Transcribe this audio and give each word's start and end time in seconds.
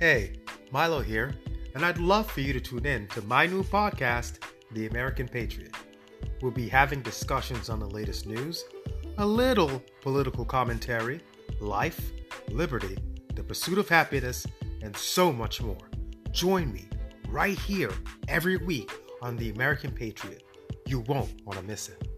Hey, 0.00 0.34
Milo 0.70 1.00
here, 1.00 1.34
and 1.74 1.84
I'd 1.84 1.98
love 1.98 2.30
for 2.30 2.40
you 2.40 2.52
to 2.52 2.60
tune 2.60 2.86
in 2.86 3.08
to 3.08 3.22
my 3.22 3.46
new 3.46 3.64
podcast, 3.64 4.38
The 4.70 4.86
American 4.86 5.26
Patriot. 5.26 5.74
We'll 6.40 6.52
be 6.52 6.68
having 6.68 7.02
discussions 7.02 7.68
on 7.68 7.80
the 7.80 7.90
latest 7.90 8.24
news, 8.24 8.64
a 9.16 9.26
little 9.26 9.82
political 10.00 10.44
commentary, 10.44 11.20
life, 11.58 12.12
liberty, 12.48 12.96
the 13.34 13.42
pursuit 13.42 13.76
of 13.76 13.88
happiness, 13.88 14.46
and 14.82 14.96
so 14.96 15.32
much 15.32 15.60
more. 15.60 15.90
Join 16.30 16.72
me 16.72 16.88
right 17.28 17.58
here 17.58 17.90
every 18.28 18.56
week 18.56 18.92
on 19.20 19.36
The 19.36 19.50
American 19.50 19.90
Patriot. 19.90 20.44
You 20.86 21.00
won't 21.00 21.44
want 21.44 21.58
to 21.58 21.64
miss 21.64 21.88
it. 21.88 22.17